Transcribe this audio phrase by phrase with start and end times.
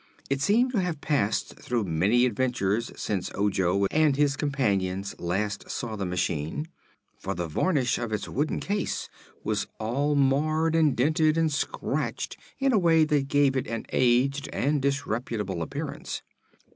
[0.31, 5.95] It seemed to have passed through many adventures since Ojo and his comrades last saw
[5.95, 6.67] the machine,
[7.19, 9.09] for the varnish of its wooden case
[9.43, 14.49] was all marred and dented and scratched in a way that gave it an aged
[14.51, 16.23] and disreputable appearance.